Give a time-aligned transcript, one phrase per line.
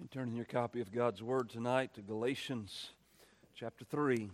[0.00, 2.90] And turn in your copy of God's Word tonight to Galatians
[3.56, 4.30] chapter 3.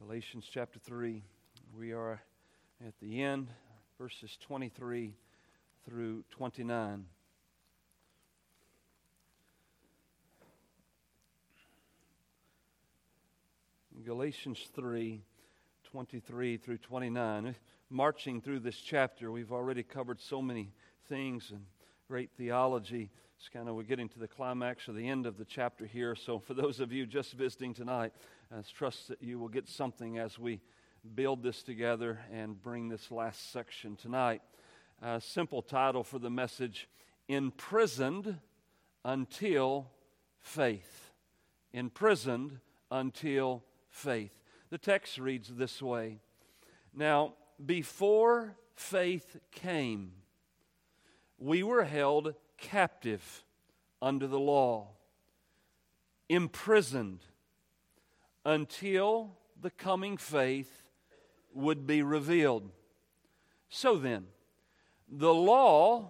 [0.00, 1.20] Galatians chapter 3.
[1.76, 2.22] We are
[2.86, 3.48] at the end,
[3.98, 5.14] verses 23
[5.84, 7.06] through 29.
[14.04, 15.22] Galatians 3
[15.90, 17.56] 23 through 29.
[17.90, 20.72] Marching through this chapter, we've already covered so many
[21.08, 21.66] things and
[22.06, 23.10] great theology.
[23.42, 26.14] It's kind of we're getting to the climax or the end of the chapter here.
[26.14, 28.12] So, for those of you just visiting tonight,
[28.56, 30.60] I trust that you will get something as we
[31.16, 34.42] build this together and bring this last section tonight.
[35.02, 36.88] A simple title for the message
[37.26, 38.38] Imprisoned
[39.04, 39.90] Until
[40.38, 41.10] Faith.
[41.72, 42.60] Imprisoned
[42.92, 44.40] until faith.
[44.70, 46.20] The text reads this way
[46.94, 47.34] Now,
[47.66, 50.12] before faith came,
[51.38, 53.44] we were held captive
[54.00, 54.88] under the law,
[56.30, 57.20] imprisoned
[58.46, 60.88] until the coming faith
[61.52, 62.70] would be revealed.
[63.68, 64.26] So then,
[65.10, 66.08] the law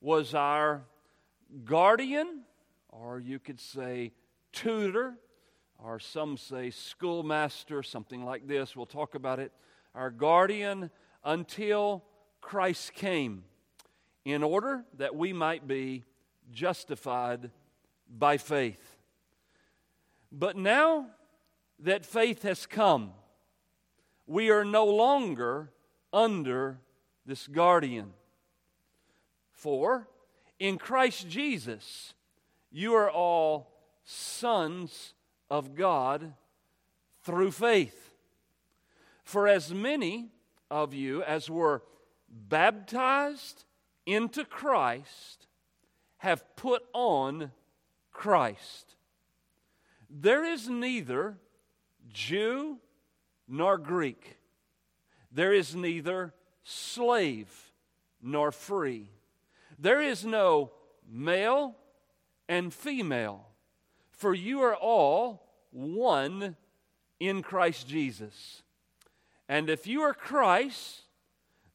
[0.00, 0.84] was our
[1.64, 2.42] guardian,
[2.88, 4.12] or you could say
[4.52, 5.14] tutor,
[5.78, 8.74] or some say schoolmaster, something like this.
[8.74, 9.52] We'll talk about it.
[9.94, 10.90] Our guardian
[11.24, 12.04] until
[12.40, 13.44] Christ came,
[14.24, 16.04] in order that we might be
[16.52, 17.50] justified
[18.08, 18.98] by faith.
[20.30, 21.06] But now
[21.80, 23.12] that faith has come,
[24.26, 25.70] we are no longer
[26.12, 26.78] under
[27.26, 28.12] this guardian.
[29.52, 30.08] For
[30.58, 32.14] in Christ Jesus,
[32.70, 33.72] you are all
[34.04, 35.14] sons
[35.50, 36.32] of God
[37.22, 38.14] through faith.
[39.24, 40.30] For as many
[40.70, 41.82] of you as were
[42.28, 43.64] baptized
[44.06, 45.46] into Christ
[46.18, 47.50] have put on
[48.10, 48.96] Christ.
[50.08, 51.38] There is neither
[52.12, 52.78] Jew
[53.48, 54.38] nor Greek,
[55.30, 57.72] there is neither slave
[58.20, 59.10] nor free,
[59.78, 60.70] there is no
[61.10, 61.76] male
[62.48, 63.46] and female,
[64.10, 66.56] for you are all one
[67.18, 68.62] in Christ Jesus.
[69.48, 71.02] And if you are Christ,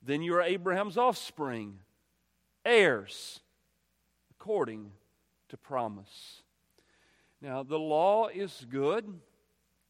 [0.01, 1.79] then you are Abraham's offspring,
[2.67, 3.39] heirs,
[4.29, 4.91] according
[5.50, 6.41] to promise.
[7.41, 9.19] Now, the law is good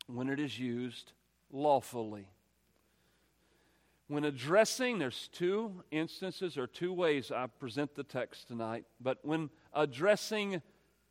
[0.06, 1.12] when it is used
[1.52, 2.28] lawfully.
[4.08, 9.50] When addressing, there's two instances or two ways I present the text tonight, but when
[9.74, 10.62] addressing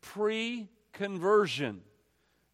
[0.01, 1.83] pre conversion,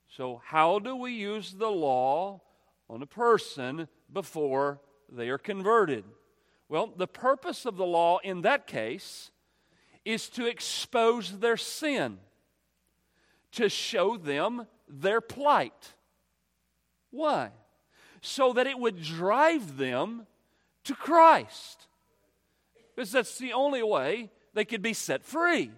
[0.09, 2.41] so how do we use the law
[2.89, 6.05] on a person before they are converted?
[6.73, 9.31] Well, the purpose of the law in that case
[10.07, 12.17] is to expose their sin,
[13.51, 15.93] to show them their plight.
[17.11, 17.51] Why?
[18.23, 20.27] So that it would drive them
[20.85, 21.89] to Christ.
[22.97, 25.73] Because that's the only way they could be set free.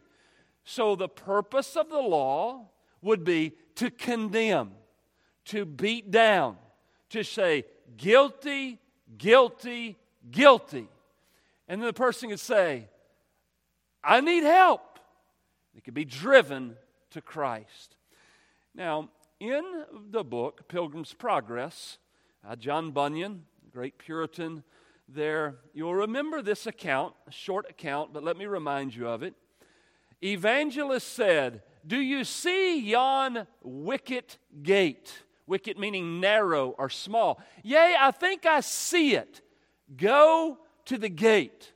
[0.62, 2.68] So the purpose of the law
[3.02, 4.70] would be to condemn,
[5.46, 6.56] to beat down,
[7.10, 7.64] to say,
[7.96, 8.78] guilty,
[9.18, 9.98] guilty,
[10.30, 10.88] guilty.
[11.68, 12.88] And then the person could say,
[14.02, 14.98] I need help.
[15.74, 16.76] They could be driven
[17.10, 17.96] to Christ.
[18.74, 19.08] Now,
[19.40, 21.98] in the book Pilgrim's Progress,
[22.46, 24.62] uh, John Bunyan, great Puritan,
[25.08, 29.34] there, you'll remember this account, a short account, but let me remind you of it.
[30.22, 35.12] Evangelist said, Do you see yon wicket gate?
[35.46, 37.40] Wicket meaning narrow or small.
[37.62, 39.42] Yea, I think I see it.
[39.96, 41.72] Go to the gate.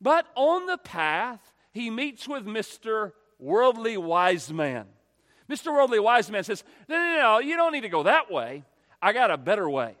[0.00, 1.40] But on the path,
[1.72, 3.12] he meets with Mr.
[3.38, 4.86] Worldly Wise Man.
[5.48, 5.72] Mr.
[5.72, 8.64] Worldly Wise Man says, No, no, no, you don't need to go that way.
[9.00, 9.96] I got a better way.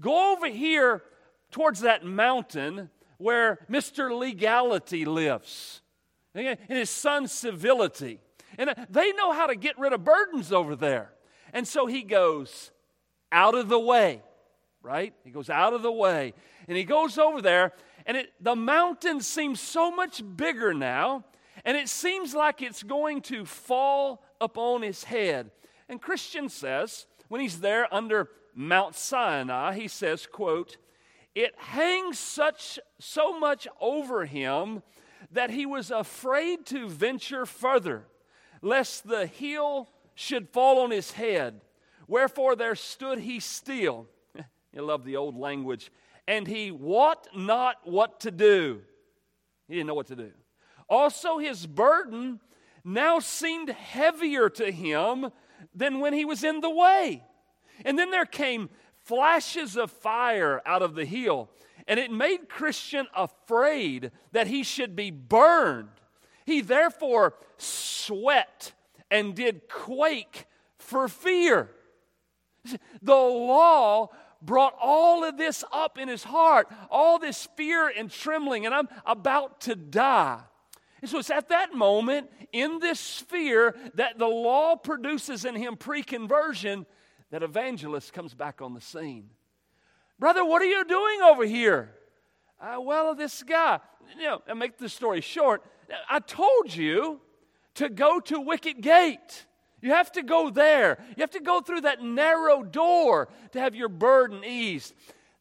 [0.00, 1.02] Go over here
[1.50, 4.16] towards that mountain where Mr.
[4.16, 5.82] Legality lives
[6.34, 8.20] and his son Civility.
[8.58, 11.12] And uh, they know how to get rid of burdens over there.
[11.52, 12.70] And so he goes
[13.30, 14.22] out of the way,
[14.84, 15.14] right?
[15.24, 16.34] He goes out of the way.
[16.68, 17.72] And he goes over there,
[18.06, 21.24] and it, the mountain seems so much bigger now,
[21.64, 25.50] and it seems like it's going to fall upon his head.
[25.88, 30.76] And Christian says, when he's there under Mount Sinai, he says, quote,
[31.34, 34.82] it hangs such so much over him
[35.32, 38.04] that he was afraid to venture further,
[38.62, 41.60] lest the heel should fall on his head.
[42.06, 44.06] Wherefore there stood he still.
[44.74, 45.90] You love the old language.
[46.26, 48.80] And he wot not what to do.
[49.68, 50.30] He didn't know what to do.
[50.88, 52.40] Also, his burden
[52.84, 55.30] now seemed heavier to him
[55.74, 57.22] than when he was in the way.
[57.84, 58.68] And then there came
[59.04, 61.50] flashes of fire out of the hill,
[61.86, 65.88] and it made Christian afraid that he should be burned.
[66.46, 68.72] He therefore sweat
[69.10, 70.46] and did quake
[70.78, 71.70] for fear.
[73.02, 74.10] The law
[74.44, 78.88] brought all of this up in his heart, all this fear and trembling, and I'm
[79.06, 80.40] about to die.
[81.00, 85.76] And so it's at that moment, in this fear that the law produces in him
[85.76, 86.86] pre conversion,
[87.30, 89.28] that evangelist comes back on the scene.
[90.18, 91.94] Brother, what are you doing over here?
[92.60, 93.80] Uh, well, this guy,
[94.16, 95.62] you know, I make the story short.
[96.08, 97.20] I told you
[97.74, 99.46] to go to Wicket Gate.
[99.84, 100.96] You have to go there.
[101.14, 104.94] You have to go through that narrow door to have your burden eased.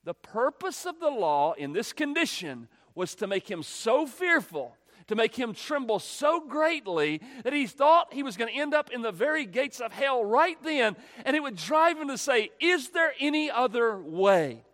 [0.03, 4.75] The purpose of the law in this condition was to make him so fearful,
[5.07, 8.91] to make him tremble so greatly that he thought he was going to end up
[8.91, 12.51] in the very gates of hell right then, and it would drive him to say,
[12.59, 14.65] Is there any other way?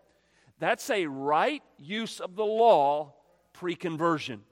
[0.58, 3.14] That's a right use of the law
[3.52, 4.42] pre conversion.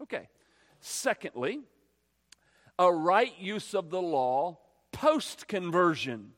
[0.00, 0.30] Okay.
[0.80, 1.60] Secondly,
[2.78, 4.58] a right use of the law
[4.92, 6.32] post conversion.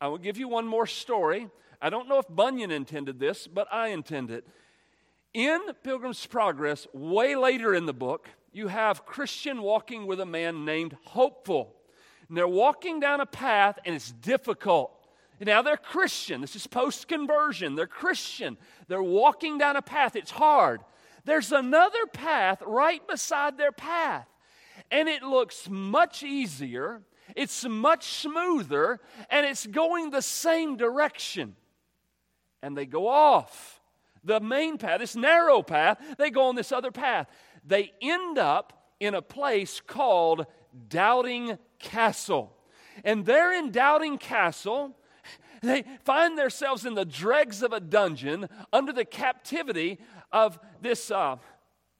[0.00, 1.48] I will give you one more story.
[1.80, 4.46] I don't know if Bunyan intended this, but I intend it.
[5.32, 10.64] In Pilgrim's Progress, way later in the book, you have Christian walking with a man
[10.64, 11.76] named Hopeful.
[12.28, 14.92] And they're walking down a path, and it's difficult.
[15.40, 16.40] Now they're Christian.
[16.40, 17.74] This is post conversion.
[17.74, 18.58] They're Christian.
[18.88, 20.16] They're walking down a path.
[20.16, 20.80] It's hard.
[21.24, 24.26] There's another path right beside their path
[24.90, 27.02] and it looks much easier,
[27.36, 29.00] it's much smoother,
[29.30, 31.56] and it's going the same direction.
[32.62, 33.80] And they go off
[34.24, 37.28] the main path, this narrow path, they go on this other path.
[37.64, 40.46] They end up in a place called
[40.88, 42.52] Doubting Castle.
[43.04, 44.96] And there in Doubting Castle,
[45.62, 49.98] they find themselves in the dregs of a dungeon under the captivity
[50.32, 51.10] of this.
[51.10, 51.36] Uh,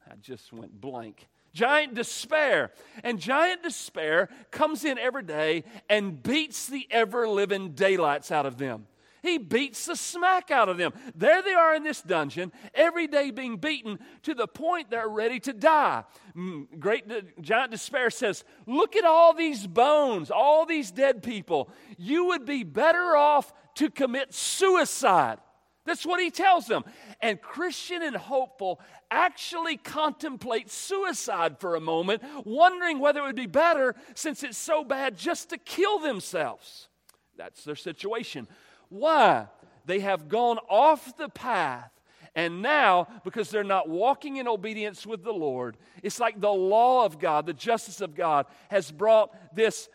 [0.06, 2.72] I just went blank giant despair.
[3.02, 8.58] And giant despair comes in every day and beats the ever living daylights out of
[8.58, 8.86] them.
[9.22, 10.92] He beats the smack out of them.
[11.14, 15.38] There they are in this dungeon, every day being beaten to the point they're ready
[15.40, 16.04] to die.
[16.34, 17.04] Mm, great
[17.40, 21.70] giant despair says, Look at all these bones, all these dead people.
[21.98, 25.38] You would be better off to commit suicide.
[25.84, 26.84] That's what he tells them.
[27.20, 28.80] And Christian and hopeful
[29.10, 34.84] actually contemplate suicide for a moment, wondering whether it would be better, since it's so
[34.84, 36.88] bad, just to kill themselves.
[37.36, 38.46] That's their situation.
[38.88, 39.46] Why?
[39.86, 41.90] They have gone off the path.
[42.34, 47.04] And now, because they're not walking in obedience with the Lord, it's like the law
[47.04, 49.88] of God, the justice of God, has brought this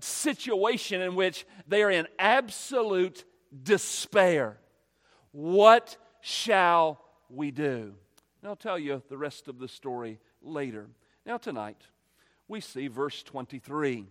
[0.00, 3.24] situation in which they are in absolute
[3.62, 4.59] despair.
[5.32, 7.94] What shall we do?
[8.42, 10.88] And I'll tell you the rest of the story later.
[11.26, 11.82] Now, tonight,
[12.48, 14.06] we see verse 23.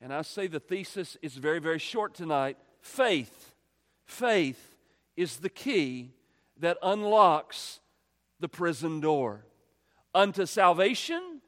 [0.00, 2.58] And I say the thesis is very, very short tonight.
[2.80, 3.54] Faith.
[4.04, 4.76] Faith
[5.16, 6.12] is the key
[6.58, 7.80] that unlocks
[8.38, 9.44] the prison door
[10.14, 11.40] unto salvation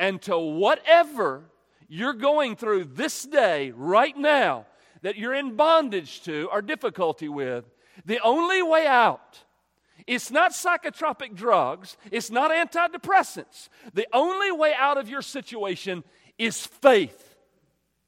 [0.00, 1.44] and to whatever
[1.88, 4.66] you're going through this day, right now,
[5.02, 7.64] that you're in bondage to or difficulty with.
[8.04, 9.44] The only way out
[10.08, 13.68] it's not psychotropic drugs, it's not antidepressants.
[13.92, 16.02] The only way out of your situation
[16.38, 17.36] is faith.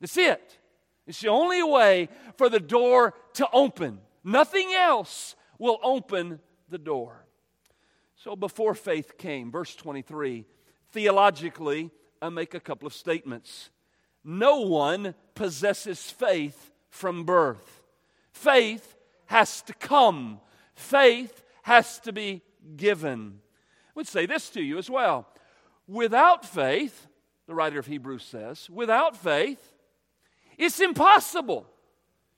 [0.01, 0.59] That's it.
[1.07, 4.01] It's the only way for the door to open.
[4.25, 7.27] Nothing else will open the door.
[8.17, 10.47] So before faith came, verse 23,
[10.93, 11.91] theologically,
[12.23, 13.69] I make a couple of statements.
[14.25, 17.83] No one possesses faith from birth.
[18.33, 18.97] Faith
[19.31, 20.41] has to come.
[20.75, 22.43] Faith has to be
[22.77, 23.39] given.
[23.87, 25.29] I would say this to you as well.
[25.87, 27.07] Without faith,
[27.47, 29.73] the writer of Hebrews says, without faith,
[30.59, 31.65] it's impossible.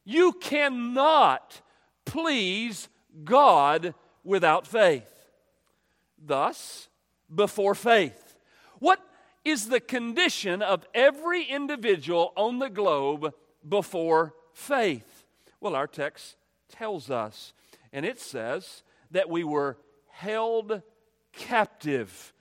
[0.05, 1.63] You cannot
[2.05, 2.91] please
[3.25, 5.11] God without faith.
[6.23, 6.89] Thus,
[7.35, 8.37] before faith.
[8.81, 9.01] What
[9.47, 13.33] is the condition of every individual on the globe
[13.67, 15.25] before faith?
[15.59, 16.37] Well, our text
[16.73, 17.53] tells us,
[17.93, 19.77] and it says, that we were
[20.09, 20.83] held
[21.33, 22.33] captive.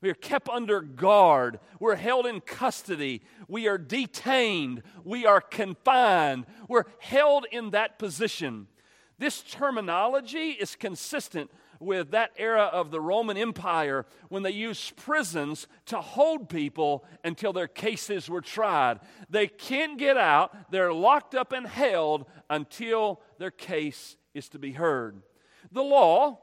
[0.00, 1.60] We are kept under guard.
[1.78, 3.22] We're held in custody.
[3.48, 4.82] We are detained.
[5.04, 6.46] We are confined.
[6.68, 8.68] We're held in that position.
[9.18, 11.50] This terminology is consistent
[11.80, 17.52] with that era of the Roman Empire when they used prisons to hold people until
[17.52, 19.00] their cases were tried.
[19.30, 24.72] They can't get out, they're locked up and held until their case is to be
[24.72, 25.22] heard.
[25.72, 26.38] The law,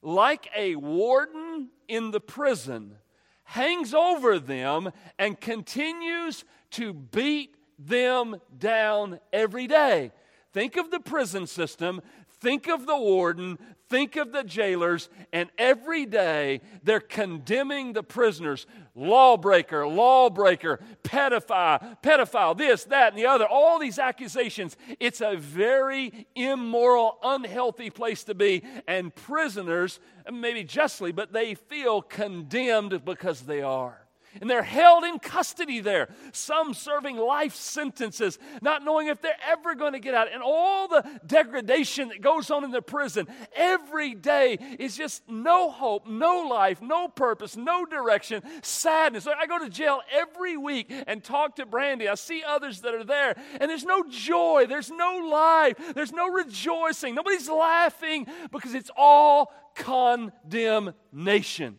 [0.00, 2.96] like a warden in the prison,
[3.44, 10.12] hangs over them and continues to beat them down every day.
[10.52, 12.02] Think of the prison system.
[12.42, 13.56] Think of the warden,
[13.88, 22.58] think of the jailers, and every day they're condemning the prisoners lawbreaker, lawbreaker, pedophile, pedophile,
[22.58, 24.76] this, that, and the other, all these accusations.
[24.98, 32.02] It's a very immoral, unhealthy place to be, and prisoners, maybe justly, but they feel
[32.02, 34.01] condemned because they are.
[34.40, 39.74] And they're held in custody there, some serving life sentences, not knowing if they're ever
[39.74, 40.32] going to get out.
[40.32, 45.70] And all the degradation that goes on in the prison every day is just no
[45.70, 49.26] hope, no life, no purpose, no direction, sadness.
[49.26, 52.08] I go to jail every week and talk to Brandy.
[52.08, 56.30] I see others that are there, and there's no joy, there's no life, there's no
[56.30, 57.14] rejoicing.
[57.14, 61.78] Nobody's laughing because it's all condemnation.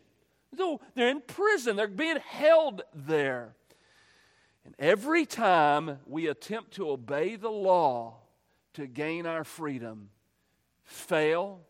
[0.56, 3.54] So they're in prison, they're being held there.
[4.64, 8.16] And every time we attempt to obey the law
[8.74, 10.08] to gain our freedom,
[10.84, 11.60] fail,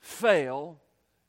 [0.00, 0.78] fail,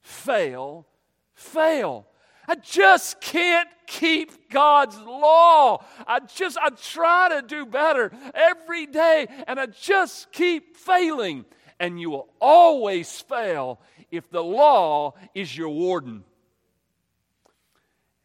[0.01, 0.86] fail,
[1.34, 2.08] fail.
[2.48, 5.84] I just can't keep God's law.
[6.08, 11.46] I just, I try to do better every day, and I just keep failing.
[11.79, 13.79] And you will always fail
[14.12, 16.24] if the law is your warden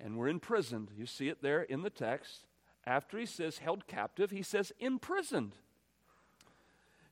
[0.05, 0.91] and were imprisoned.
[0.97, 2.47] You see it there in the text.
[2.87, 5.57] After he says held captive, he says imprisoned.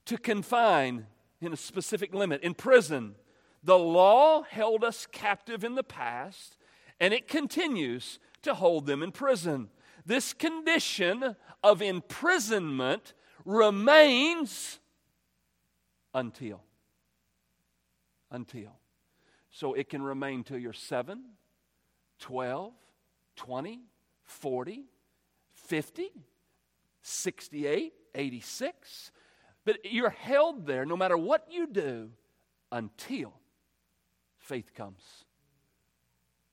[0.04, 1.06] To confine
[1.40, 3.14] in a specific limit, in prison.
[3.64, 6.56] The law held us captive in the past,
[7.00, 9.70] and it continues to hold them in prison.
[10.04, 14.80] This condition of imprisonment remains
[16.12, 16.62] until.
[18.30, 18.72] Until.
[19.50, 21.22] So it can remain till you're 7,
[22.18, 22.72] 12,
[23.36, 23.80] 20,
[24.24, 24.84] 40,
[25.54, 26.10] 50,
[27.02, 29.12] 68, 86.
[29.64, 32.10] But you're held there no matter what you do
[32.70, 33.32] until
[34.38, 35.02] faith comes.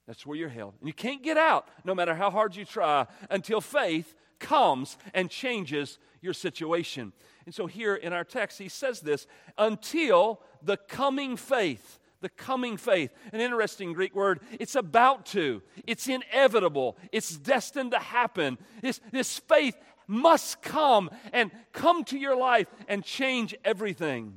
[0.08, 0.74] That's where you're held.
[0.80, 5.30] And you can't get out no matter how hard you try until faith comes and
[5.30, 7.14] changes your situation.
[7.46, 12.78] And so here in our text, he says this until the coming faith the coming
[12.78, 13.12] faith.
[13.32, 14.42] An interesting Greek word.
[14.60, 18.58] It's about to, it's inevitable, it's destined to happen.
[18.82, 24.34] This, this faith must come and come to your life and change everything.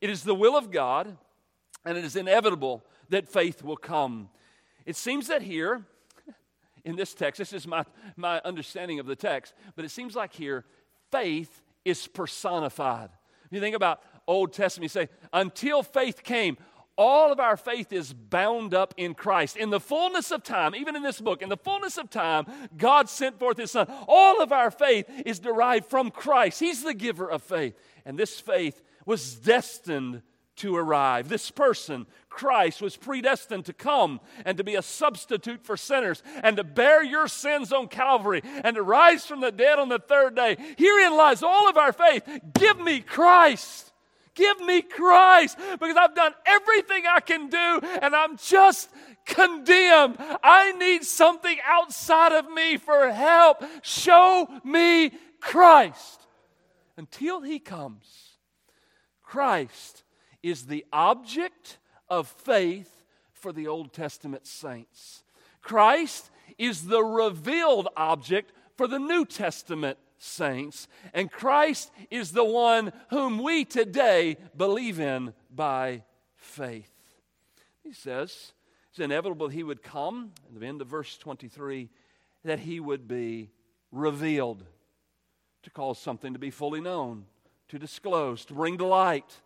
[0.00, 1.16] It is the will of God,
[1.84, 4.28] and it is inevitable that faith will come.
[4.84, 5.86] It seems that here,
[6.84, 7.84] in this text, this is my,
[8.16, 10.64] my understanding of the text, but it seems like here,
[11.10, 13.10] faith is personified.
[13.46, 16.56] If you think about Old Testament, you say, until faith came,
[16.96, 19.56] all of our faith is bound up in Christ.
[19.56, 23.08] In the fullness of time, even in this book, in the fullness of time, God
[23.08, 23.86] sent forth His Son.
[24.08, 26.60] All of our faith is derived from Christ.
[26.60, 27.74] He's the giver of faith.
[28.04, 30.22] And this faith was destined
[30.56, 31.28] to arrive.
[31.28, 36.56] This person, Christ, was predestined to come and to be a substitute for sinners and
[36.56, 40.34] to bear your sins on Calvary and to rise from the dead on the third
[40.34, 40.56] day.
[40.78, 42.22] Herein lies all of our faith.
[42.54, 43.85] Give me Christ.
[44.36, 48.90] Give me Christ because I've done everything I can do and I'm just
[49.24, 50.18] condemned.
[50.44, 53.64] I need something outside of me for help.
[53.82, 56.20] Show me Christ.
[56.98, 58.36] Until He comes,
[59.22, 60.04] Christ
[60.42, 61.78] is the object
[62.08, 65.24] of faith for the Old Testament saints.
[65.62, 72.92] Christ is the revealed object for the New Testament saints, and Christ is the one
[73.10, 76.02] whom we today believe in by
[76.36, 76.92] faith.
[77.82, 78.52] He says
[78.90, 81.90] it's inevitable he would come, at the end of verse 23,
[82.44, 83.50] that he would be
[83.92, 84.64] revealed,
[85.62, 87.26] to cause something to be fully known,
[87.68, 89.40] to disclose, to bring to light.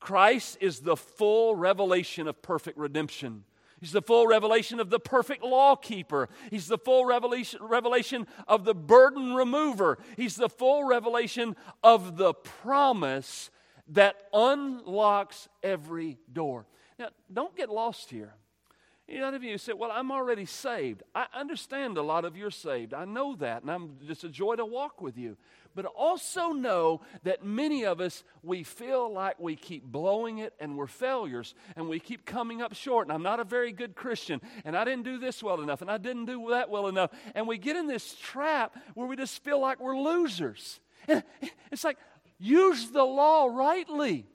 [0.00, 3.44] Christ is the full revelation of perfect redemption.
[3.82, 6.28] He's the full revelation of the perfect law keeper.
[6.50, 9.98] He's the full revelation, of the burden remover.
[10.16, 13.50] He's the full revelation of the promise
[13.88, 16.64] that unlocks every door.
[16.96, 18.36] Now, don't get lost here.
[19.08, 21.02] A lot of you say, Well, I'm already saved.
[21.12, 22.94] I understand a lot of you are saved.
[22.94, 25.36] I know that, and I'm just a joy to walk with you.
[25.74, 30.76] But also know that many of us, we feel like we keep blowing it and
[30.76, 33.06] we're failures and we keep coming up short.
[33.06, 35.90] And I'm not a very good Christian, and I didn't do this well enough, and
[35.90, 37.10] I didn't do that well enough.
[37.34, 40.80] And we get in this trap where we just feel like we're losers.
[41.08, 41.22] And
[41.70, 41.98] it's like,
[42.38, 44.26] use the law rightly.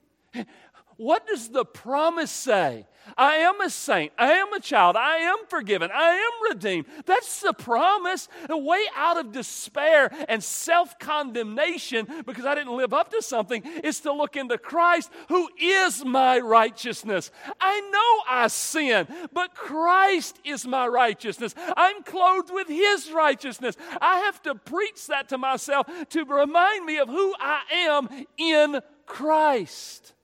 [0.98, 2.84] What does the promise say?
[3.16, 4.12] I am a saint.
[4.18, 4.96] I am a child.
[4.96, 5.90] I am forgiven.
[5.94, 6.86] I am redeemed.
[7.06, 8.28] That's the promise.
[8.48, 13.62] The way out of despair and self condemnation because I didn't live up to something
[13.84, 17.30] is to look into Christ, who is my righteousness.
[17.60, 21.54] I know I sin, but Christ is my righteousness.
[21.76, 23.76] I'm clothed with His righteousness.
[24.00, 28.80] I have to preach that to myself to remind me of who I am in
[29.06, 30.14] Christ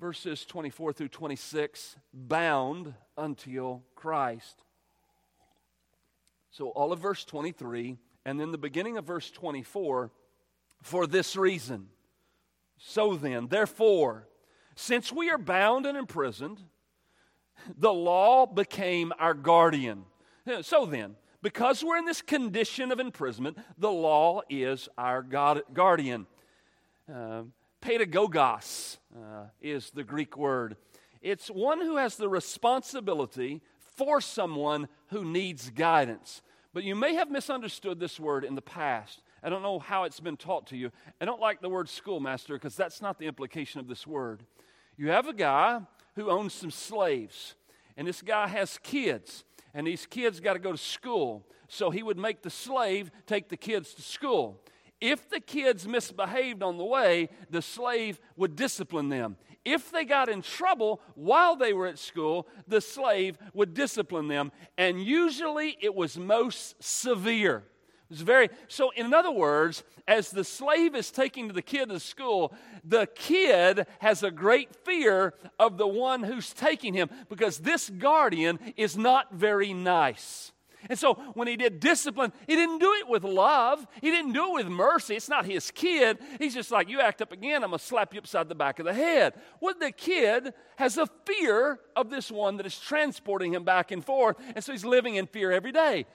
[0.00, 4.64] verses 24 through 26, bound until Christ.
[6.50, 10.10] So, all of verse 23, and then the beginning of verse 24,
[10.82, 11.88] for this reason.
[12.78, 14.28] So then, therefore,
[14.74, 16.62] since we are bound and imprisoned,
[17.76, 20.04] the law became our guardian.
[20.62, 26.26] So then, because we're in this condition of imprisonment, the law is our guardian.
[27.12, 27.42] Uh,
[27.80, 30.76] pedagogos uh, is the Greek word.
[31.20, 33.60] It's one who has the responsibility
[33.96, 36.42] for someone who needs guidance.
[36.72, 39.22] But you may have misunderstood this word in the past.
[39.42, 40.90] I don't know how it's been taught to you.
[41.20, 44.42] I don't like the word schoolmaster because that's not the implication of this word.
[44.96, 45.80] You have a guy
[46.14, 47.54] who owns some slaves,
[47.96, 49.44] and this guy has kids,
[49.74, 51.46] and these kids got to go to school.
[51.68, 54.60] So he would make the slave take the kids to school.
[55.00, 59.36] If the kids misbehaved on the way, the slave would discipline them.
[59.64, 64.50] If they got in trouble while they were at school, the slave would discipline them.
[64.76, 67.64] And usually it was most severe.
[68.08, 72.00] It was very so in other words, as the slave is taking the kid to
[72.00, 77.90] school, the kid has a great fear of the one who's taking him because this
[77.90, 80.52] guardian is not very nice.
[80.88, 83.86] And so when he did discipline, he didn't do it with love.
[84.00, 85.16] He didn't do it with mercy.
[85.16, 86.18] It's not his kid.
[86.38, 88.78] He's just like, you act up again, I'm going to slap you upside the back
[88.78, 89.34] of the head.
[89.60, 94.04] Well, the kid has a fear of this one that is transporting him back and
[94.04, 94.36] forth.
[94.54, 96.06] And so he's living in fear every day.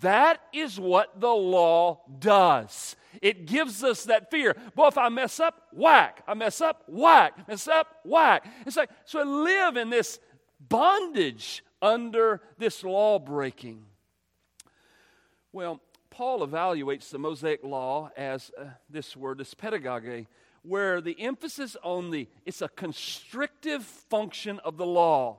[0.00, 2.96] That is what the law does.
[3.22, 4.56] It gives us that fear.
[4.74, 6.22] Boy, if I mess up, whack.
[6.26, 7.46] I mess up, whack.
[7.48, 8.46] Mess up, whack.
[8.66, 10.18] It's like, so I live in this
[10.60, 13.85] bondage under this law breaking.
[15.56, 20.28] Well, Paul evaluates the Mosaic law as uh, this word, this pedagogy,
[20.60, 25.38] where the emphasis on the, it's a constrictive function of the law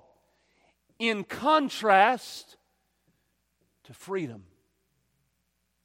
[0.97, 2.57] in contrast
[3.83, 4.45] to freedom.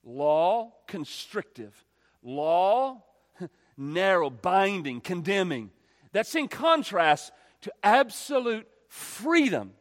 [0.03, 1.85] Law, constrictive.
[2.23, 3.03] Law,
[3.77, 5.69] narrow, binding, condemning.
[6.13, 9.75] That's in contrast to absolute freedom.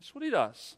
[0.00, 0.76] That's what he does.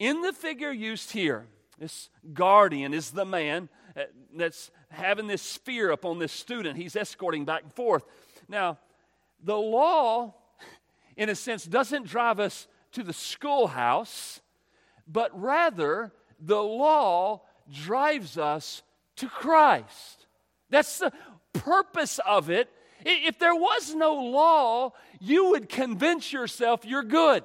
[0.00, 1.46] In the figure used here,
[1.78, 4.02] this guardian is the man uh,
[4.34, 6.76] that's having this sphere upon this student.
[6.76, 8.04] He's escorting back and forth.
[8.48, 8.78] Now,
[9.42, 10.34] the law,
[11.16, 14.40] in a sense, doesn't drive us to the schoolhouse,
[15.06, 18.82] but rather the law drives us
[19.16, 20.26] to Christ.
[20.70, 21.12] That's the
[21.52, 22.70] purpose of it.
[23.04, 27.44] If there was no law, you would convince yourself you're good.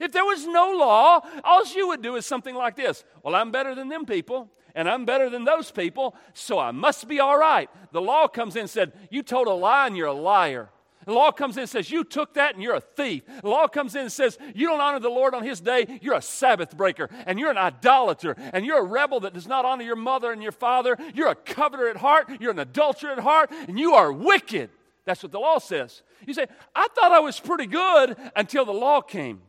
[0.00, 3.52] If there was no law, all you would do is something like this Well, I'm
[3.52, 7.38] better than them people, and I'm better than those people, so I must be all
[7.38, 7.68] right.
[7.92, 10.70] The law comes in and said, You told a lie and you're a liar.
[11.06, 13.24] The law comes in and says, You took that and you're a thief.
[13.42, 16.16] The law comes in and says, You don't honor the Lord on his day, you're
[16.16, 19.84] a Sabbath breaker, and you're an idolater, and you're a rebel that does not honor
[19.84, 20.96] your mother and your father.
[21.14, 24.70] You're a coveter at heart, you're an adulterer at heart, and you are wicked.
[25.04, 26.02] That's what the law says.
[26.26, 29.40] You say, I thought I was pretty good until the law came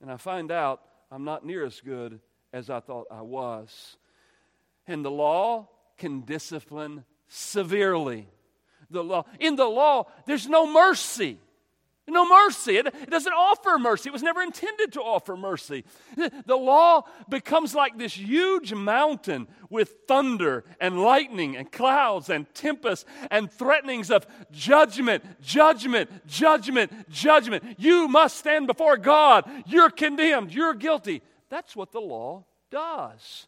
[0.00, 2.20] and I find out I'm not near as good
[2.52, 3.96] as I thought I was.
[4.86, 8.28] And the law can discipline severely.
[8.90, 11.38] The law, in the law, there's no mercy.
[12.08, 12.76] No mercy.
[12.76, 14.08] It, it, doesn't offer mercy.
[14.08, 15.84] It was never intended to offer mercy.
[16.46, 23.04] The law becomes like this huge mountain with thunder and lightning and clouds and tempests
[23.30, 27.64] and threatenings of judgment, judgment, judgment, judgment.
[27.78, 29.48] You must stand before God.
[29.66, 30.52] You're condemned.
[30.52, 31.22] You're guilty.
[31.48, 33.46] That's what the law does.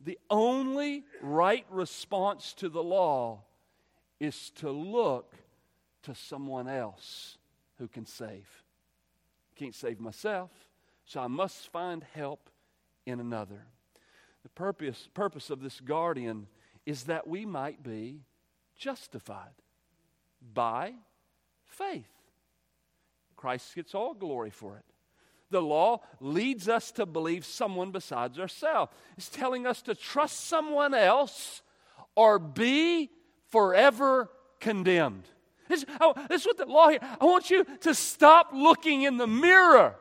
[0.00, 3.40] The only right response to the law
[4.20, 5.34] is to look
[6.02, 7.37] to someone else
[7.78, 8.48] who can save.
[9.56, 10.50] Can't save myself,
[11.04, 12.50] so I must find help
[13.06, 13.66] in another.
[14.42, 16.46] The purpose, purpose of this guardian
[16.86, 18.20] is that we might be
[18.76, 19.54] justified
[20.54, 20.94] by
[21.66, 22.06] faith.
[23.36, 24.84] Christ gets all glory for it.
[25.50, 28.92] The law leads us to believe someone besides ourselves.
[29.16, 31.62] It's telling us to trust someone else
[32.14, 33.10] or be
[33.48, 35.24] forever condemned.
[35.68, 37.00] This, oh, this is what the law here.
[37.20, 39.96] I want you to stop looking in the mirror.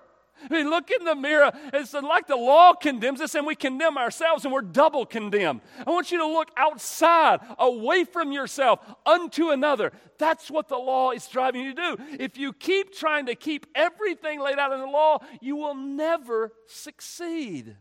[0.49, 1.51] I mean, look in the mirror.
[1.73, 5.61] It's like the law condemns us, and we condemn ourselves, and we're double condemned.
[5.85, 9.91] I want you to look outside, away from yourself, unto another.
[10.19, 12.03] That's what the law is driving you to do.
[12.19, 16.53] If you keep trying to keep everything laid out in the law, you will never
[16.67, 17.75] succeed.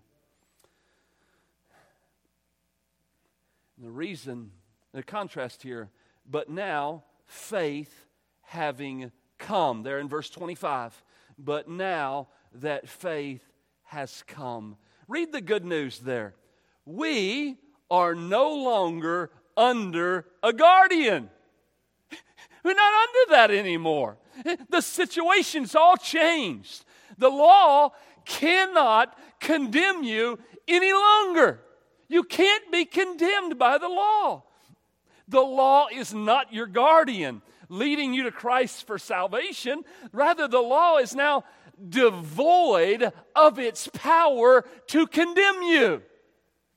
[3.78, 4.52] The reason,
[4.92, 5.90] the contrast here,
[6.28, 8.06] but now faith
[8.42, 9.82] having come.
[9.82, 11.02] There in verse 25.
[11.38, 13.42] But now that faith
[13.84, 14.76] has come.
[15.08, 16.34] Read the good news there.
[16.84, 17.56] We
[17.90, 21.30] are no longer under a guardian.
[22.64, 24.18] We're not under that anymore.
[24.68, 26.84] The situation's all changed.
[27.16, 27.92] The law
[28.26, 31.60] cannot condemn you any longer.
[32.08, 34.44] You can't be condemned by the law.
[35.28, 39.82] The law is not your guardian leading you to Christ for salvation.
[40.12, 41.44] Rather, the law is now
[41.88, 46.02] devoid of its power to condemn you.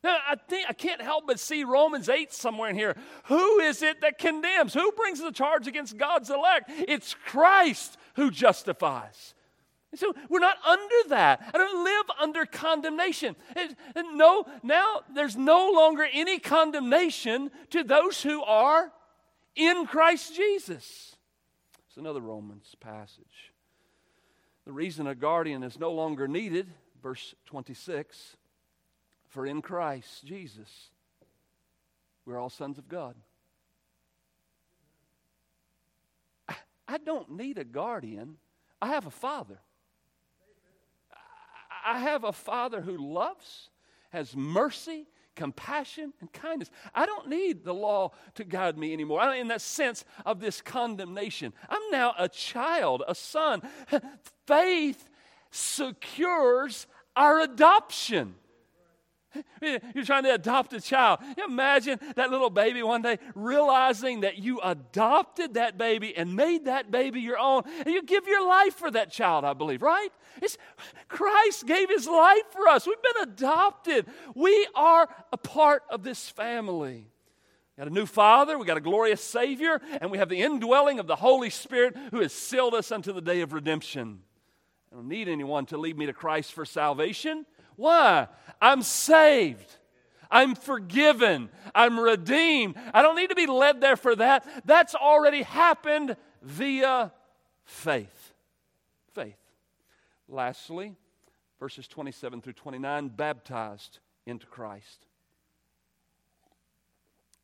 [0.03, 2.95] Now, I think I can't help but see Romans 8 somewhere in here.
[3.25, 4.73] Who is it that condemns?
[4.73, 6.71] Who brings the charge against God's elect?
[6.87, 9.33] It's Christ who justifies.
[9.95, 11.49] So we're not under that.
[11.53, 13.35] I don't live under condemnation.
[13.95, 18.91] no, now there's no longer any condemnation to those who are
[19.55, 21.15] in Christ Jesus.
[21.87, 23.53] It's another Romans passage.
[24.65, 26.67] The reason a guardian is no longer needed,
[27.01, 28.37] verse 26,
[29.27, 30.91] for in Christ Jesus,
[32.25, 33.15] we're all sons of God.
[36.87, 38.37] I don't need a guardian.
[38.81, 39.59] I have a father.
[41.85, 43.69] I have a father who loves,
[44.11, 46.69] has mercy, compassion, and kindness.
[46.93, 49.21] I don't need the law to guide me anymore.
[49.21, 53.61] I, in that sense of this condemnation, I'm now a child, a son.
[54.47, 55.09] Faith
[55.51, 58.35] secures our adoption.
[59.61, 61.19] You're trying to adopt a child.
[61.43, 66.91] Imagine that little baby one day realizing that you adopted that baby and made that
[66.91, 67.63] baby your own.
[67.85, 70.09] And you give your life for that child, I believe, right?
[70.41, 70.57] It's,
[71.07, 72.87] Christ gave his life for us.
[72.87, 74.07] We've been adopted.
[74.35, 77.07] We are a part of this family.
[77.77, 80.99] We got a new Father, we got a glorious Savior, and we have the indwelling
[80.99, 84.19] of the Holy Spirit who has sealed us unto the day of redemption.
[84.91, 87.45] I don't need anyone to lead me to Christ for salvation.
[87.79, 88.27] Why?
[88.61, 89.77] I'm saved.
[90.29, 91.47] I'm forgiven.
[91.73, 92.75] I'm redeemed.
[92.93, 94.45] I don't need to be led there for that.
[94.65, 97.13] That's already happened via
[97.63, 98.33] faith.
[99.13, 99.39] Faith.
[100.27, 100.93] Lastly,
[101.57, 105.05] verses 27 through 29 baptized into Christ.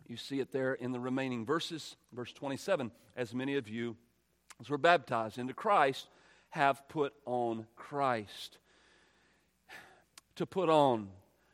[0.05, 1.95] You see it there in the remaining verses.
[2.11, 3.95] Verse 27 As many of you
[4.59, 6.09] as were baptized into Christ
[6.49, 8.57] have put on Christ
[10.35, 11.09] to put on,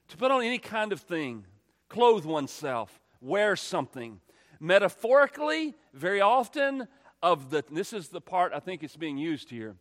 [0.10, 1.46] to put on any kind of thing,
[1.90, 4.20] clothe oneself, wear something.
[4.60, 6.88] Metaphorically, very often,
[7.24, 9.76] of the, this is the part I think it's being used here,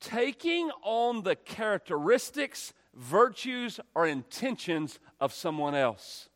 [0.00, 6.28] taking on the characteristics, virtues, or intentions of someone else.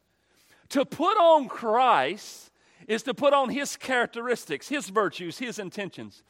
[0.71, 2.51] To put on Christ
[2.89, 6.23] is to put on his characteristics, his virtues, his intentions.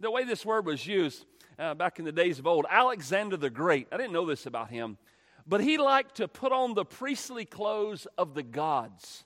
[0.00, 1.24] The way this word was used
[1.58, 4.70] uh, back in the days of old, Alexander the Great, I didn't know this about
[4.70, 4.96] him,
[5.44, 9.24] but he liked to put on the priestly clothes of the gods.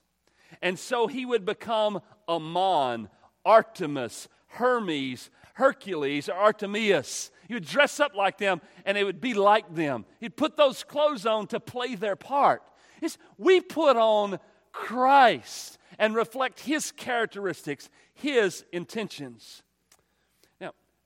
[0.63, 3.09] And so he would become Ammon,
[3.45, 7.29] Artemis, Hermes, Hercules, or Artemius.
[7.47, 10.05] He would dress up like them and it would be like them.
[10.19, 12.63] He'd put those clothes on to play their part.
[12.99, 14.39] It's, we put on
[14.71, 19.61] Christ and reflect his characteristics, his intentions.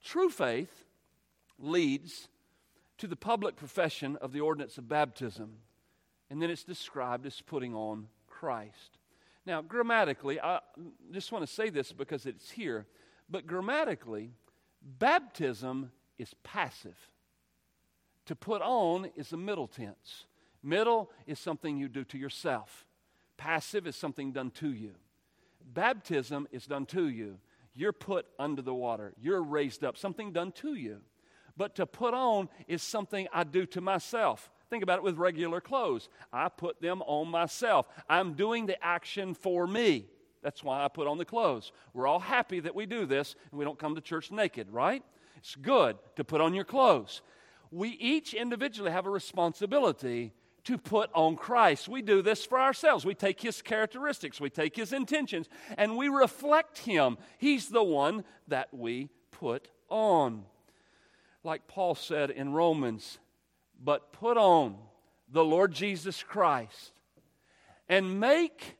[0.02, 0.84] True faith
[1.58, 2.28] leads
[2.98, 5.58] to the public profession of the ordinance of baptism.
[6.30, 8.98] And then it's described as putting on Christ.
[9.46, 10.60] Now, grammatically, I
[11.10, 12.86] just want to say this because it's here,
[13.30, 14.32] but grammatically,
[14.82, 16.98] baptism is passive.
[18.26, 20.26] To put on is the middle tense.
[20.62, 22.86] Middle is something you do to yourself,
[23.36, 24.94] passive is something done to you.
[25.72, 27.38] Baptism is done to you.
[27.78, 31.00] You're put under the water, you're raised up, something done to you.
[31.56, 34.50] But to put on is something I do to myself.
[34.68, 36.08] Think about it with regular clothes.
[36.32, 37.86] I put them on myself.
[38.10, 40.06] I'm doing the action for me.
[40.42, 41.70] That's why I put on the clothes.
[41.94, 45.04] We're all happy that we do this and we don't come to church naked, right?
[45.36, 47.22] It's good to put on your clothes.
[47.70, 50.32] We each individually have a responsibility
[50.68, 51.88] to put on Christ.
[51.88, 53.06] We do this for ourselves.
[53.06, 57.16] We take his characteristics, we take his intentions, and we reflect him.
[57.38, 60.44] He's the one that we put on.
[61.42, 63.18] Like Paul said in Romans,
[63.82, 64.76] but put on
[65.32, 66.92] the Lord Jesus Christ
[67.88, 68.76] and make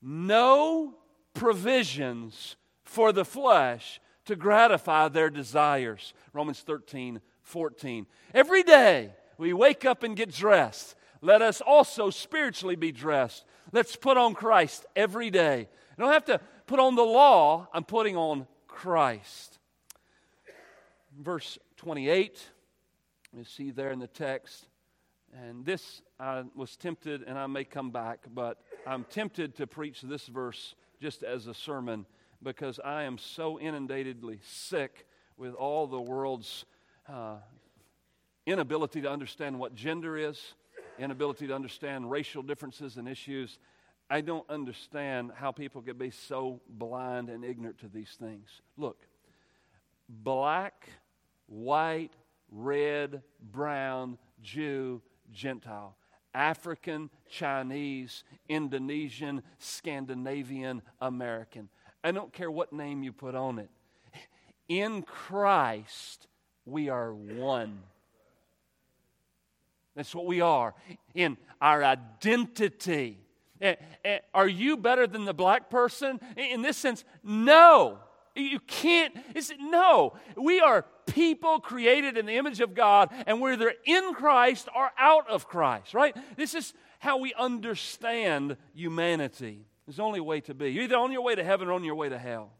[0.00, 0.94] no
[1.34, 6.14] provisions for the flesh to gratify their desires.
[6.32, 8.06] Romans 13, 14.
[8.32, 10.94] Every day we wake up and get dressed.
[11.20, 13.44] Let us also spiritually be dressed.
[13.72, 15.68] Let's put on Christ every day.
[15.98, 19.58] I don't have to put on the law, I'm putting on Christ.
[21.18, 22.40] Verse 28
[23.36, 24.66] you see there in the text.
[25.32, 30.00] And this, I was tempted, and I may come back, but I'm tempted to preach
[30.02, 32.06] this verse just as a sermon
[32.42, 35.06] because I am so inundatedly sick
[35.36, 36.64] with all the world's
[37.08, 37.36] uh,
[38.46, 40.54] inability to understand what gender is,
[41.00, 43.58] inability to understand racial differences and issues.
[44.08, 48.48] I don't understand how people can be so blind and ignorant to these things.
[48.76, 48.98] Look,
[50.08, 50.88] black,
[51.46, 52.12] white,
[52.50, 55.00] red, brown, Jew,
[55.32, 55.96] Gentile,
[56.34, 61.68] African, Chinese, Indonesian, Scandinavian, American.
[62.02, 63.70] I don't care what name you put on it.
[64.68, 66.26] In Christ,
[66.64, 67.82] we are one.
[70.00, 70.72] That's what we are
[71.14, 73.18] in our identity.
[73.60, 76.18] Eh, eh, are you better than the black person?
[76.38, 77.98] In this sense, no.
[78.34, 79.14] You can't.
[79.58, 84.70] No, we are people created in the image of God, and we're either in Christ
[84.74, 86.16] or out of Christ, right?
[86.34, 89.66] This is how we understand humanity.
[89.84, 90.70] There's only way to be.
[90.70, 92.52] You're either on your way to heaven or on your way to hell.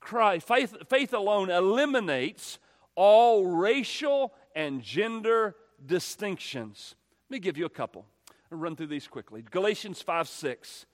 [0.00, 2.58] Christ, faith, faith alone eliminates
[2.94, 6.94] all racial and gender distinctions.
[7.28, 8.06] Let me give you a couple.
[8.50, 9.44] I'll run through these quickly.
[9.50, 10.86] Galatians 5 6.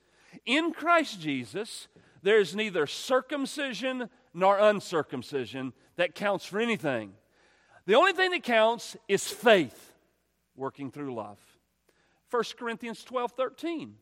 [0.47, 1.89] In Christ Jesus,
[2.23, 7.13] there is neither circumcision nor uncircumcision that counts for anything.
[7.87, 9.93] The only thing that counts is faith
[10.57, 11.39] working through love.
[12.31, 13.95] 1 Corinthians 12 13.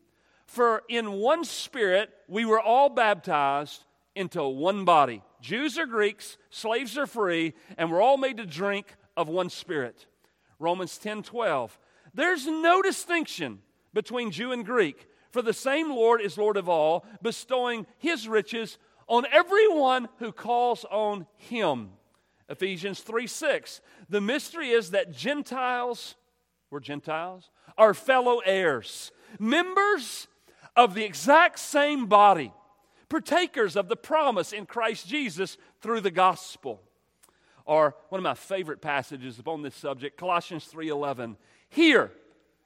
[0.45, 3.83] For in one spirit we were all baptized
[4.15, 5.21] into one body.
[5.41, 10.05] Jews or Greeks, slaves or free, and we're all made to drink of one spirit.
[10.63, 11.77] Romans 10 12.
[12.13, 13.59] There's no distinction
[13.93, 18.77] between Jew and Greek for the same Lord is Lord of all, bestowing his riches
[19.07, 21.89] on everyone who calls on him.
[22.47, 23.81] Ephesians 3 6.
[24.09, 26.13] The mystery is that Gentiles,
[26.69, 27.49] we're Gentiles,
[27.79, 30.27] are fellow heirs, members
[30.75, 32.53] of the exact same body,
[33.09, 36.79] partakers of the promise in Christ Jesus through the gospel.
[37.65, 41.37] Or one of my favorite passages upon this subject, Colossians 3:11.
[41.69, 42.11] Here,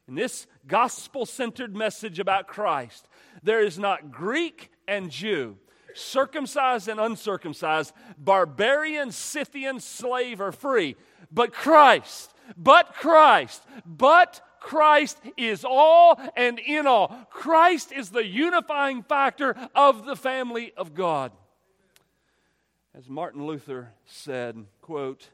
[0.07, 3.07] in this gospel centered message about Christ,
[3.43, 5.57] there is not Greek and Jew,
[5.93, 10.95] circumcised and uncircumcised, barbarian, Scythian, slave, or free,
[11.31, 17.27] but Christ, but Christ, but Christ is all and in all.
[17.29, 21.31] Christ is the unifying factor of the family of God.
[22.97, 25.29] As Martin Luther said, quote,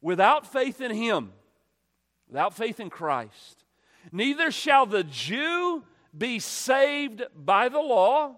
[0.00, 1.32] without faith in him,
[2.28, 3.64] without faith in Christ,
[4.12, 5.84] Neither shall the Jew
[6.16, 8.36] be saved by the law,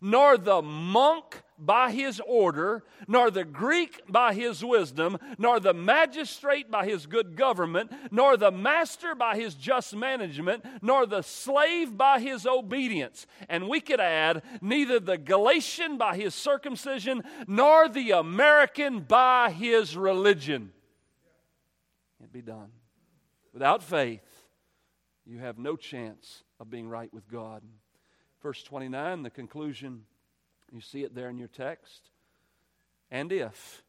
[0.00, 6.70] nor the monk by his order, nor the Greek by his wisdom, nor the magistrate
[6.70, 12.20] by his good government, nor the master by his just management, nor the slave by
[12.20, 13.26] his obedience.
[13.48, 19.96] And we could add, neither the Galatian by his circumcision, nor the American by his
[19.96, 20.72] religion.
[22.20, 22.70] It'd be done.
[23.52, 24.22] Without faith,
[25.26, 27.62] you have no chance of being right with God.
[28.42, 30.02] Verse 29, the conclusion,
[30.72, 32.10] you see it there in your text.
[33.10, 33.82] And if.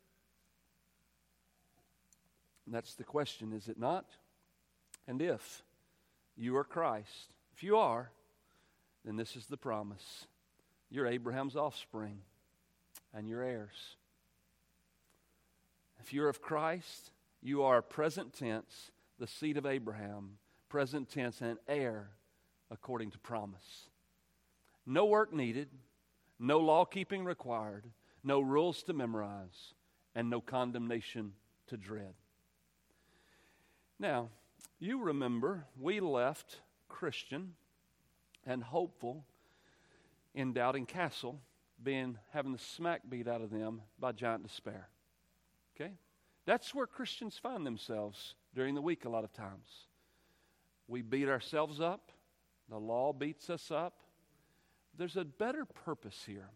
[2.68, 4.06] that's the question, is it not?
[5.08, 5.64] And if
[6.36, 8.10] you are Christ, if you are,
[9.06, 10.28] then this is the promise.
[10.90, 12.20] You're Abraham's offspring
[13.14, 13.96] and your heirs.
[16.02, 20.38] If you're of Christ, you are present tense, the seed of Abraham,
[20.70, 22.10] present tense, and heir
[22.72, 23.90] according to promise.
[24.86, 25.70] No work needed,
[26.44, 27.86] no law keeping required,
[28.22, 29.74] no rules to memorize,
[30.14, 31.32] and no condemnation
[31.68, 32.14] to dread.
[33.98, 34.28] Now,
[34.78, 37.54] you remember we left Christian
[38.46, 39.24] and hopeful
[40.36, 41.40] in Doubting Castle
[41.82, 44.90] being having the smack beat out of them by giant despair.
[45.76, 45.94] Okay?
[46.46, 49.88] That's where Christians find themselves during the week a lot of times.
[50.90, 52.12] We beat ourselves up,
[52.70, 54.03] the law beats us up.
[54.98, 56.50] There's a better purpose here.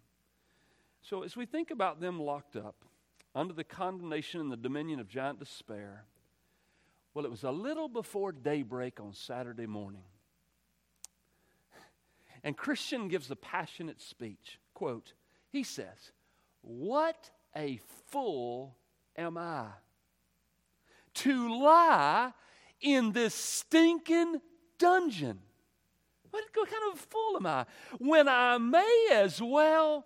[1.02, 2.86] So, as we think about them locked up
[3.34, 6.06] under the condemnation and the dominion of giant despair,
[7.14, 10.04] well, it was a little before daybreak on Saturday morning.
[12.44, 14.60] And Christian gives a passionate speech.
[14.74, 15.14] Quote,
[15.50, 16.12] he says,
[16.62, 18.76] What a fool
[19.16, 19.66] am I
[21.16, 22.32] to lie
[22.80, 24.40] in this stinking
[24.78, 25.40] dungeon?
[26.32, 27.66] What kind of fool am I
[27.98, 30.06] when I may as well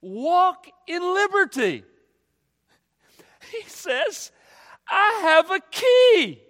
[0.00, 1.84] walk in liberty?
[3.52, 4.32] He says,
[4.88, 6.40] I have a key.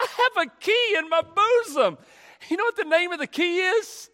[0.00, 1.96] I have a key in my bosom.
[2.48, 4.10] You know what the name of the key is?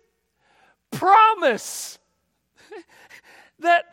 [0.90, 1.98] Promise.
[3.60, 3.84] that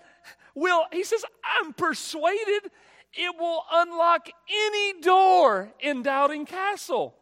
[0.55, 2.69] will, he says, I'm persuaded
[3.13, 7.15] it will unlock any door in Doubting Castle.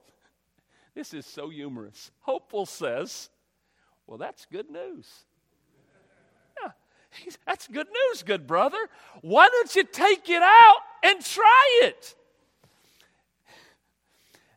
[0.98, 2.10] This is so humorous.
[2.22, 3.30] Hopeful says,
[4.08, 5.06] Well, that's good news.
[6.60, 6.72] Yeah,
[7.46, 8.80] that's good news, good brother.
[9.22, 12.16] Why don't you take it out and try it?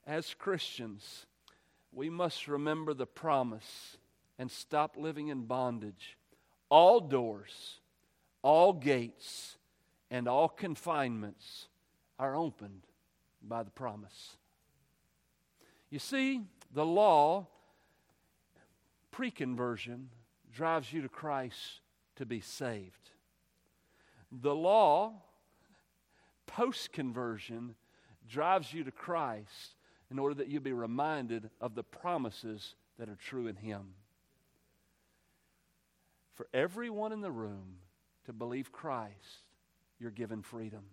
[0.06, 1.26] As Christians,
[1.92, 3.98] we must remember the promise
[4.38, 6.16] and stop living in bondage.
[6.70, 7.80] All doors,
[8.40, 9.58] all gates,
[10.10, 11.68] and all confinements
[12.18, 12.86] are opened
[13.42, 14.38] by the promise.
[15.90, 17.48] You see, the law,
[19.10, 20.10] pre conversion,
[20.52, 21.80] drives you to Christ
[22.16, 23.10] to be saved.
[24.30, 25.14] The law,
[26.46, 27.74] post conversion,
[28.28, 29.74] drives you to Christ
[30.10, 33.94] in order that you be reminded of the promises that are true in Him.
[36.34, 37.78] For everyone in the room
[38.26, 39.46] to believe Christ,
[39.98, 40.84] you're given freedom.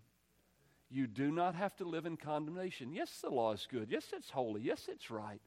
[0.90, 2.94] You do not have to live in condemnation.
[2.94, 3.90] Yes, the law is good.
[3.90, 4.62] Yes, it's holy.
[4.62, 5.42] Yes, it's right.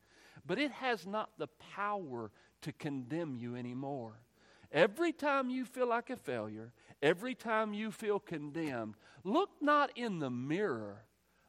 [0.47, 2.31] But it has not the power
[2.63, 4.21] to condemn you anymore.
[4.73, 6.73] Every time you feel like a failure,
[7.03, 11.05] every time you feel condemned, look not in the mirror,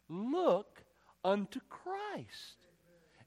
[0.10, 0.84] look
[1.24, 2.58] unto Christ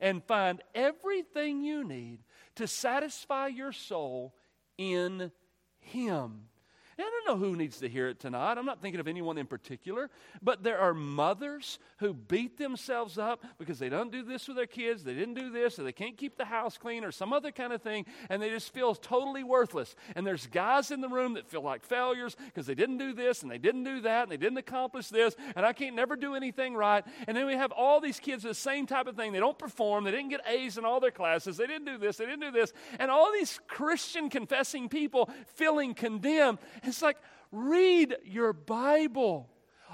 [0.00, 2.20] and find everything you need
[2.57, 4.35] to satisfy your soul
[4.77, 5.31] in
[5.79, 6.48] Him.
[6.96, 8.57] And I don't know who needs to hear it tonight.
[8.57, 10.11] I'm not thinking of anyone in particular,
[10.42, 14.66] but there are mothers who beat themselves up because they don't do this with their
[14.66, 17.50] kids, they didn't do this, or they can't keep the house clean, or some other
[17.50, 19.96] kind of thing, and they just feel totally worthless.
[20.14, 23.42] And there's guys in the room that feel like failures because they didn't do this,
[23.42, 26.35] and they didn't do that, and they didn't accomplish this, and I can't never do
[26.35, 27.04] anything right.
[27.26, 29.33] And then we have all these kids with the same type of thing.
[29.33, 32.18] They don't perform, they didn't get A's in all their classes, they didn't do this,
[32.18, 36.59] they didn't do this, and all these Christian confessing people feeling condemned.
[36.84, 37.16] It's like,
[37.52, 39.48] read your Bible.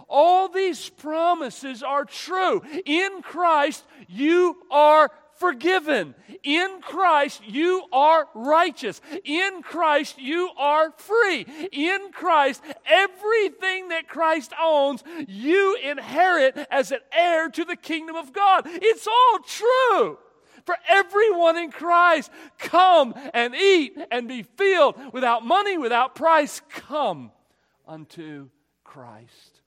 [0.09, 2.63] All these promises are true.
[2.85, 6.15] In Christ, you are forgiven.
[6.43, 9.01] In Christ, you are righteous.
[9.25, 11.47] In Christ, you are free.
[11.73, 18.33] In Christ, everything that Christ owns, you inherit as an heir to the kingdom of
[18.33, 18.63] God.
[18.67, 20.19] It's all true
[20.71, 22.31] for everyone in Christ.
[22.59, 26.63] Come and eat and be filled without money, without price.
[26.69, 27.33] Come
[27.89, 28.51] unto
[28.85, 29.63] Christ.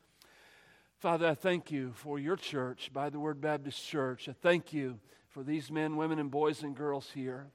[1.00, 4.30] Father, I thank you for your church, by the Word Baptist Church.
[4.30, 7.48] I thank you for these men, women, and boys and girls here.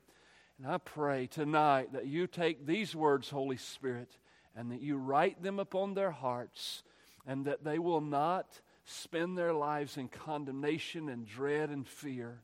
[0.58, 4.18] And I pray tonight that you take these words, Holy Spirit,
[4.54, 6.82] and that you write them upon their hearts,
[7.26, 12.42] and that they will not spend their lives in condemnation and dread and fear,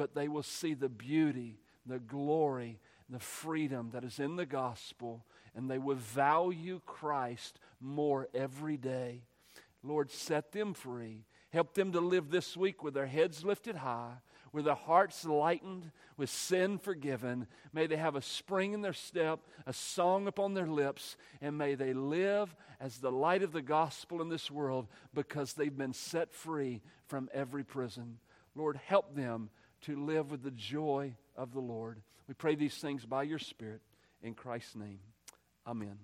[0.00, 5.26] but they will see the beauty, the glory, the freedom that is in the gospel,
[5.54, 9.24] and they will value Christ more every day.
[9.82, 11.26] Lord, set them free.
[11.52, 14.14] Help them to live this week with their heads lifted high,
[14.54, 17.46] with their hearts lightened, with sin forgiven.
[17.74, 21.74] May they have a spring in their step, a song upon their lips, and may
[21.74, 26.32] they live as the light of the gospel in this world because they've been set
[26.32, 28.16] free from every prison.
[28.54, 29.50] Lord, help them
[29.82, 32.00] to live with the joy of the Lord.
[32.28, 33.80] We pray these things by your Spirit.
[34.22, 34.98] In Christ's name,
[35.66, 36.00] amen.